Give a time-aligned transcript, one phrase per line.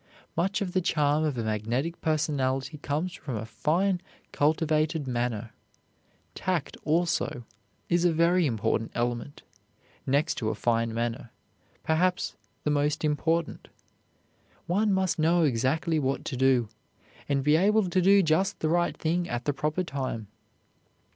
[0.35, 5.51] Much of the charm of a magnetic personality comes from a fine, cultivated manner.
[6.33, 7.45] Tact, also,
[7.87, 9.43] is a very important element,
[10.07, 11.29] next to a fine manner,
[11.83, 13.67] perhaps the most important.
[14.65, 16.69] One must know exactly what to do,
[17.29, 20.29] and be able to do just the right thing at the proper time.